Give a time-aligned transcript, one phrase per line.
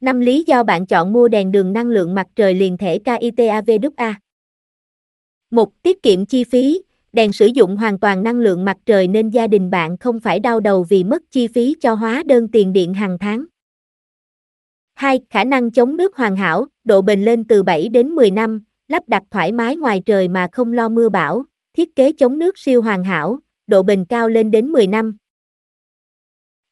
[0.00, 4.14] 5 lý do bạn chọn mua đèn đường năng lượng mặt trời liền thể KITAVWA.
[5.50, 5.82] 1.
[5.82, 9.46] Tiết kiệm chi phí, đèn sử dụng hoàn toàn năng lượng mặt trời nên gia
[9.46, 12.94] đình bạn không phải đau đầu vì mất chi phí cho hóa đơn tiền điện
[12.94, 13.44] hàng tháng.
[14.94, 15.20] 2.
[15.30, 19.02] Khả năng chống nước hoàn hảo, độ bền lên từ 7 đến 10 năm, lắp
[19.06, 22.82] đặt thoải mái ngoài trời mà không lo mưa bão, thiết kế chống nước siêu
[22.82, 25.16] hoàn hảo, độ bền cao lên đến 10 năm.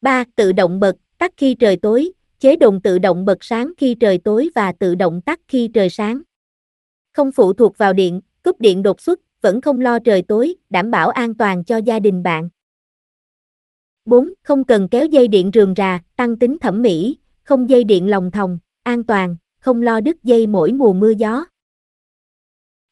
[0.01, 0.23] 3.
[0.35, 4.17] Tự động bật, tắt khi trời tối, chế độ tự động bật sáng khi trời
[4.17, 6.21] tối và tự động tắt khi trời sáng.
[7.13, 10.91] Không phụ thuộc vào điện, cúp điện đột xuất, vẫn không lo trời tối, đảm
[10.91, 12.49] bảo an toàn cho gia đình bạn.
[14.05, 14.33] 4.
[14.43, 18.31] Không cần kéo dây điện rườm rà, tăng tính thẩm mỹ, không dây điện lòng
[18.31, 21.45] thòng, an toàn, không lo đứt dây mỗi mùa mưa gió.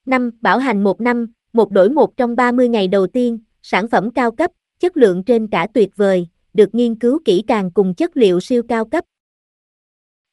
[0.06, 0.32] 5.
[0.42, 4.32] Bảo hành 1 năm, một đổi một trong 30 ngày đầu tiên, sản phẩm cao
[4.32, 8.40] cấp, chất lượng trên cả tuyệt vời, được nghiên cứu kỹ càng cùng chất liệu
[8.40, 9.06] siêu cao cấp.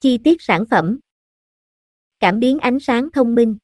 [0.05, 0.99] Chi tiết sản phẩm
[2.21, 3.57] Cảm biến ánh sáng thông minh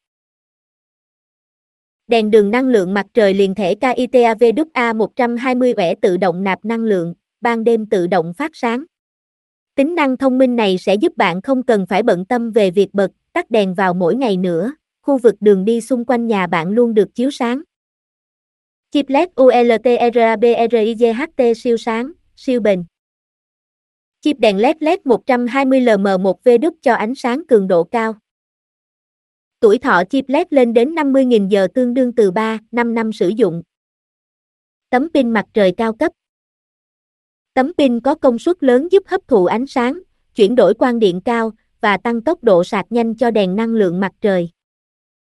[2.07, 6.85] Đèn đường năng lượng mặt trời liền thể KITAVWA 120 quẻ tự động nạp năng
[6.85, 8.85] lượng, ban đêm tự động phát sáng.
[9.75, 12.95] Tính năng thông minh này sẽ giúp bạn không cần phải bận tâm về việc
[12.95, 16.71] bật, tắt đèn vào mỗi ngày nữa, khu vực đường đi xung quanh nhà bạn
[16.71, 17.63] luôn được chiếu sáng.
[18.91, 20.77] Chip LED ULTRABRIGHT
[21.57, 22.85] siêu sáng, siêu bền.
[24.23, 28.15] Chip đèn LED LED 120LM1V đúc cho ánh sáng cường độ cao.
[29.61, 33.29] Tuổi thọ chip LED lên đến 50.000 giờ tương đương từ 3, 5 năm sử
[33.29, 33.63] dụng.
[34.91, 36.13] Tấm pin mặt trời cao cấp.
[37.55, 40.01] Tấm pin có công suất lớn giúp hấp thụ ánh sáng,
[40.35, 44.01] chuyển đổi quang điện cao và tăng tốc độ sạc nhanh cho đèn năng lượng
[44.01, 44.51] mặt trời.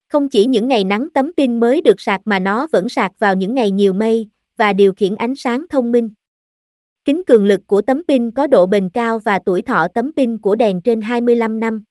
[0.07, 3.35] Không chỉ những ngày nắng tấm pin mới được sạc mà nó vẫn sạc vào
[3.35, 6.09] những ngày nhiều mây và điều khiển ánh sáng thông minh.
[7.09, 10.37] Kính cường lực của tấm pin có độ bền cao và tuổi thọ tấm pin
[10.37, 11.83] của đèn trên 25 năm.